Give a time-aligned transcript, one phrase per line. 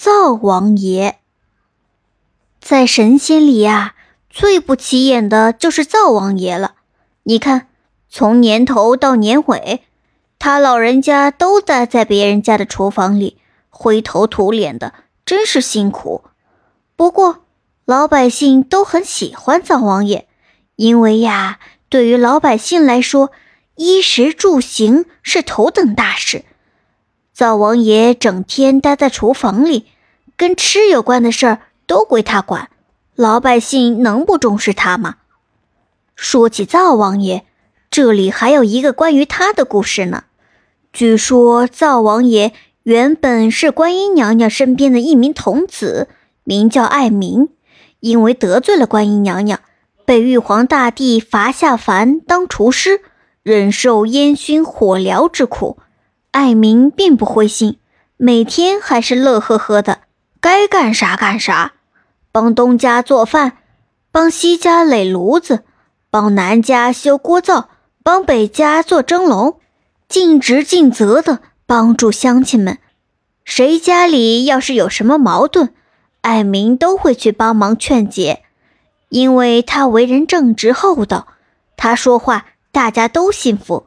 [0.00, 1.18] 灶王爷。
[2.60, 3.96] 在神仙里呀，
[4.30, 6.76] 最不起眼的就是灶王爷了。
[7.24, 7.66] 你看，
[8.08, 9.82] 从年头到年尾，
[10.38, 13.38] 他老人家都待在别人家的厨房里，
[13.70, 14.94] 灰头土脸的，
[15.26, 16.22] 真是辛苦。
[16.94, 17.40] 不过，
[17.84, 20.28] 老百姓都很喜欢灶王爷，
[20.76, 21.58] 因为呀，
[21.88, 23.32] 对于老百姓来说，
[23.74, 26.44] 衣食住行是头等大事。
[27.38, 29.86] 灶王爷整天待在厨房里，
[30.36, 32.68] 跟吃有关的事儿都归他管，
[33.14, 35.18] 老百姓能不重视他吗？
[36.16, 37.44] 说起灶王爷，
[37.92, 40.24] 这里还有一个关于他的故事呢。
[40.92, 46.08] 据说灶王爷原本是观音娘娘身边的一名童子，
[46.42, 47.50] 名叫爱民，
[48.00, 49.60] 因为得罪了观音娘娘，
[50.04, 53.00] 被玉皇大帝罚下凡当厨师，
[53.44, 55.78] 忍受烟熏火燎之苦。
[56.38, 57.80] 爱民并不灰心，
[58.16, 60.02] 每天还是乐呵呵的，
[60.40, 61.72] 该干啥干啥，
[62.30, 63.58] 帮东家做饭，
[64.12, 65.64] 帮西家垒炉子，
[66.10, 67.70] 帮南家修锅灶，
[68.04, 69.58] 帮北家做蒸笼，
[70.08, 72.78] 尽职尽责的帮助乡亲们。
[73.44, 75.74] 谁家里要是有什么矛盾，
[76.20, 78.44] 爱民都会去帮忙劝解，
[79.08, 81.26] 因为他为人正直厚道，
[81.76, 83.86] 他说话大家都信服。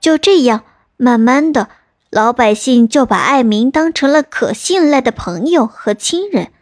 [0.00, 0.64] 就这样，
[0.96, 1.68] 慢慢的。
[2.12, 6.52] 老百姓就把爱民当成了可信赖的朋友和亲人，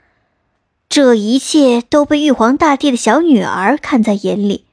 [0.89, 4.65] 这一切都被玉皇大帝的小女儿看在眼里。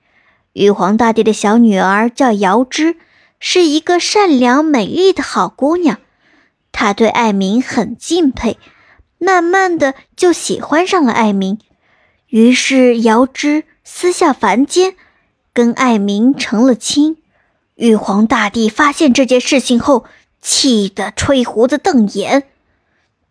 [0.54, 2.96] 玉皇大帝的小女儿叫瑶芝，
[3.40, 5.98] 是一个善良美丽的好姑娘。
[6.72, 8.60] 她对爱民很敬佩，
[9.18, 11.58] 慢慢的就喜欢上了爱民。
[12.28, 14.94] 于是瑶芝私下凡间，
[15.54, 17.18] 跟爱民成了亲。
[17.74, 20.06] 玉皇大帝发现这件事情后。
[20.50, 22.48] 气得吹胡子瞪眼，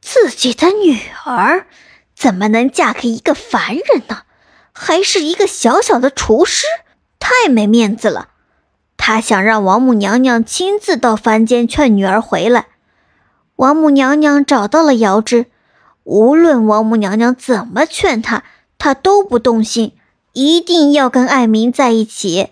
[0.03, 1.67] 自己的女儿
[2.15, 4.25] 怎么能嫁给一个凡人呢？
[4.71, 6.67] 还是一个小小的厨师，
[7.19, 8.29] 太没面子了。
[8.99, 12.67] 他想让王母娘娘亲自到凡间劝女儿回来。
[13.57, 15.47] 王母娘娘找到了瑶芝，
[16.05, 18.45] 无论王母娘娘怎么劝她，
[18.77, 19.97] 她都不动心，
[20.35, 22.51] 一定要跟爱民在一起。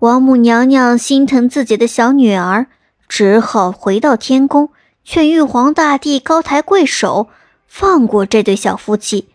[0.00, 2.66] 王母娘娘心疼自己的小女儿。
[3.08, 4.70] 只好回到天宫，
[5.02, 7.28] 劝玉皇大帝高抬贵手，
[7.66, 9.28] 放过这对小夫妻。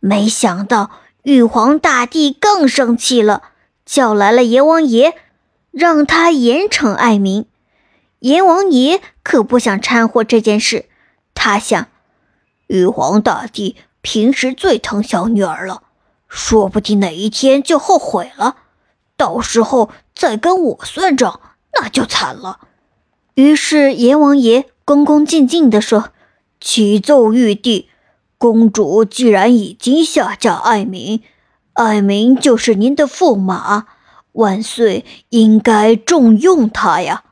[0.00, 0.90] 没想到
[1.22, 3.42] 玉皇大帝更生气了，
[3.84, 5.14] 叫来了阎王爷，
[5.70, 7.46] 让他严惩爱民。
[8.20, 10.86] 阎王爷可不想掺和这件事，
[11.34, 11.86] 他想，
[12.66, 15.82] 玉皇大帝平时最疼小女儿了，
[16.28, 18.56] 说不定哪一天就后悔了，
[19.16, 21.40] 到时候再跟我算账，
[21.74, 22.60] 那就惨了。
[23.36, 26.08] 于是阎王爷恭恭敬敬地说
[26.58, 27.90] ：“启奏玉帝，
[28.38, 31.22] 公主既然已经下嫁爱民，
[31.74, 33.88] 爱民就是您的驸马，
[34.32, 37.24] 万岁应该重用她呀。”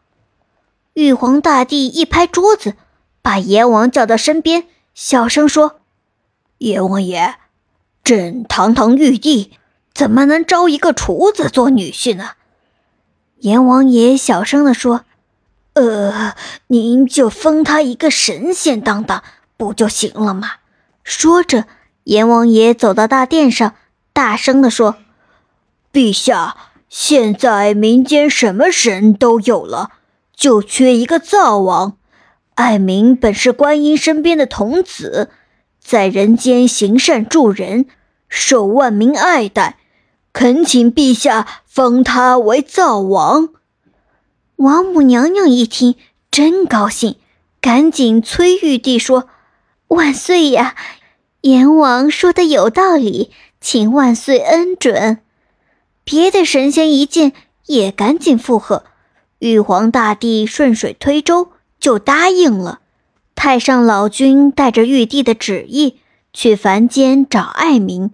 [0.93, 2.75] 玉皇大帝一拍桌子，
[3.23, 5.81] 把阎王叫到身边，小声说
[6.59, 7.37] ：“阎王爷，
[8.03, 9.53] 朕堂堂玉帝，
[9.95, 12.33] 怎么能招一个厨子做女婿呢？”
[13.41, 15.07] 阎王爷小声地说。
[15.75, 16.35] 呃，
[16.69, 19.23] 您就封他一个神仙当当
[19.57, 20.53] 不就行了吗？
[21.03, 21.67] 说着，
[22.05, 23.75] 阎王爷走到大殿上，
[24.13, 24.97] 大声地说
[25.93, 26.57] ：“陛下，
[26.89, 29.91] 现在民间什么神都有了，
[30.37, 31.97] 就缺一个灶王。
[32.55, 35.31] 爱民本是观音身边的童子，
[35.81, 37.87] 在人间行善助人，
[38.29, 39.79] 受万民爱戴，
[40.33, 43.49] 恳请陛下封他为灶王。”
[44.57, 45.97] 王母娘娘一听，
[46.31, 47.17] 真高兴，
[47.61, 49.29] 赶紧催玉帝说
[49.89, 50.77] ：“万岁呀，
[51.41, 55.19] 阎王说的有道理，请万岁恩准。”
[56.05, 57.33] 别的神仙一见，
[57.67, 58.85] 也赶紧附和。
[59.41, 61.49] 玉皇大帝顺水推舟，
[61.81, 62.81] 就答应了。
[63.35, 65.99] 太上老君带着玉帝的旨意
[66.33, 68.13] 去凡间找爱民，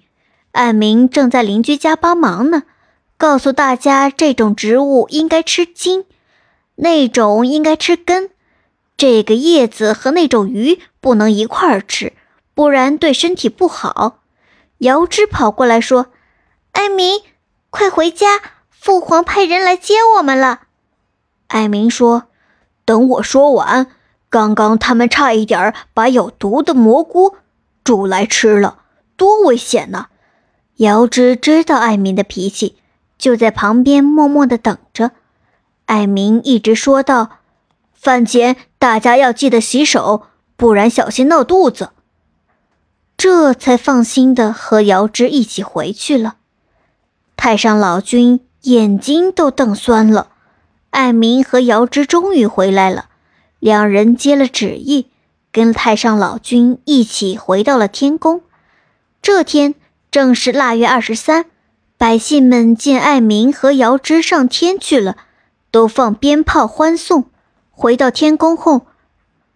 [0.52, 2.62] 爱民正在邻居家帮忙呢，
[3.18, 6.04] 告诉大家这种植物应该吃茎。
[6.82, 8.30] 那种应该吃根，
[8.96, 12.14] 这个叶子和那种鱼不能一块儿吃，
[12.54, 14.20] 不然对身体不好。
[14.78, 16.06] 瑶芝跑过来说
[16.72, 17.20] ：“艾明，
[17.68, 18.40] 快回家，
[18.70, 20.62] 父皇派人来接我们了。”
[21.48, 22.28] 艾明说
[22.86, 23.88] ：“等我说完，
[24.30, 27.36] 刚刚他们差一点把有毒的蘑菇
[27.84, 28.78] 煮来吃了，
[29.18, 30.06] 多危险呐！”
[30.76, 32.76] 瑶芝知道艾明的脾气，
[33.18, 35.10] 就在旁边默默的等着。
[35.90, 37.38] 艾明一直说道
[37.92, 40.22] ：“饭前大家要记得洗手，
[40.56, 41.90] 不然小心闹肚子。”
[43.18, 46.36] 这才放心的和瑶枝一起回去了。
[47.36, 50.28] 太上老君眼睛都瞪酸了。
[50.90, 53.06] 艾明和瑶枝终于回来了，
[53.58, 55.08] 两人接了旨意，
[55.50, 58.42] 跟太上老君一起回到了天宫。
[59.20, 59.74] 这天
[60.12, 61.46] 正是腊月二十三，
[61.98, 65.16] 百姓们见艾明和瑶枝上天去了，
[65.70, 67.26] 都放鞭炮欢送。
[67.70, 68.86] 回到天宫后，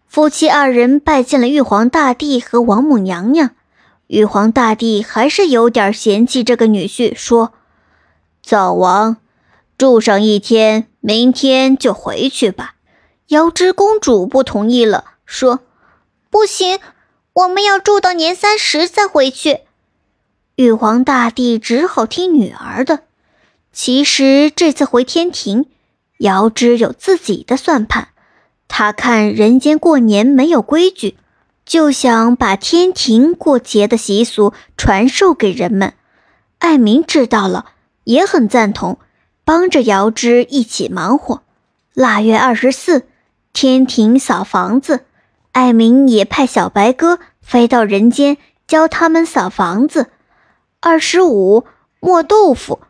[0.07, 3.51] 夫妻二人拜见了玉皇大帝和王母娘娘。
[4.07, 7.53] 玉皇大帝还是有点嫌弃这个女婿，说
[8.43, 9.17] ：“灶王，
[9.77, 12.75] 住上一天，明天就回去吧。”
[13.29, 15.61] 瑶之公主不同意了，说
[16.29, 16.79] ：“不行，
[17.33, 19.61] 我们要住到年三十再回去。”
[20.57, 23.01] 玉皇大帝只好听女儿的。
[23.73, 25.67] 其实这次回天庭，
[26.19, 28.09] 瑶枝有自己的算盘。
[28.69, 31.17] 他看人间过年没有规矩，
[31.65, 35.95] 就想把天庭过节的习俗传授给人们。
[36.59, 37.67] 艾明知道了，
[38.05, 38.99] 也很赞同，
[39.45, 41.43] 帮着瑶枝一起忙活。
[41.93, 43.07] 腊月二十四，
[43.53, 45.05] 天庭扫房子，
[45.53, 50.11] 艾明也派小白鸽飞到人间教他们扫房子。
[50.81, 51.65] 二十五，
[52.01, 52.81] 磨豆腐，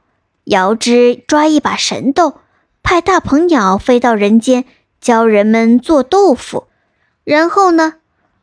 [0.45, 2.39] 瑶枝抓一把神豆，
[2.85, 4.65] 派大鹏鸟飞到人间。
[5.01, 6.69] 教人们做豆腐，
[7.25, 7.97] 然后呢？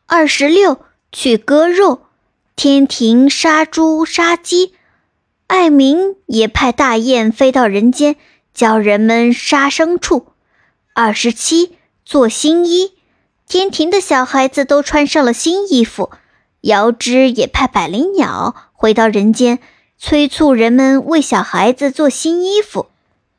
[0.06, 2.04] 二十六去割肉，
[2.56, 4.76] 天庭杀猪杀鸡，
[5.48, 8.16] 爱民也派大雁飞到人间，
[8.54, 10.28] 教人们杀牲畜。
[10.94, 12.94] 二十七做新衣，
[13.48, 16.12] 天庭的小孩子都穿上了新衣服。
[16.60, 19.58] 瑶枝也派百灵鸟回到人间，
[19.98, 22.91] 催促人们为小孩子做新衣服。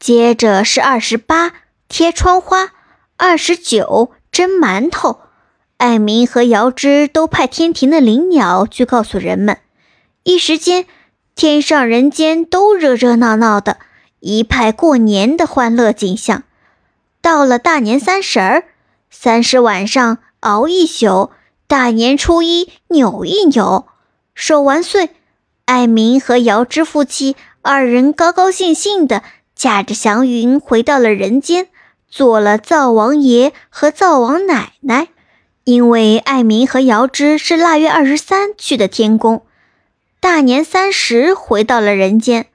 [0.03, 1.53] 接着是二十八
[1.87, 2.73] 贴窗花。
[3.17, 5.21] 二十九蒸馒头，
[5.77, 9.59] 艾明和姚芝都派天庭的灵鸟去告诉人们。
[10.25, 10.87] 一时间，
[11.37, 13.79] 天上人间都热热闹闹的，
[14.19, 16.43] 一派过年的欢乐景象。
[17.21, 18.65] 到了大年三十儿，
[19.09, 21.31] 三十晚上熬一宿，
[21.69, 23.87] 大年初一扭一扭，
[24.35, 25.11] 守完岁，
[25.67, 29.23] 艾明和姚芝夫妻二人高高兴兴的
[29.63, 31.69] 驾着祥云回到了人间。
[32.09, 35.07] 做了灶王爷和灶王奶奶，
[35.63, 39.47] 因为艾明和瑶芝是腊月二十三去的天宫，
[40.19, 42.47] 大年三十回到了人间。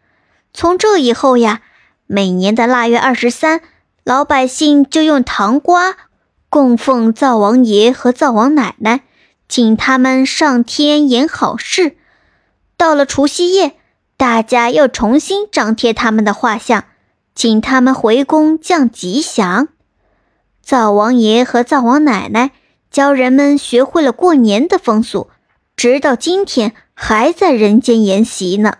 [0.53, 1.61] 从这以后呀，
[2.07, 3.61] 每年的腊月二十三，
[4.03, 5.95] 老百姓就用糖瓜
[6.49, 9.03] 供奉灶王爷和灶王奶奶，
[9.47, 11.95] 请他们上天演好事。
[12.75, 13.77] 到了除夕夜，
[14.17, 16.83] 大家又重新张贴他们的画像。
[17.37, 19.67] 请他们回宫降吉祥。
[20.63, 22.49] 灶王爷和灶王奶奶
[22.89, 25.29] 教人们学会了过年的风俗，
[25.75, 28.79] 直到今天还在人间沿袭呢。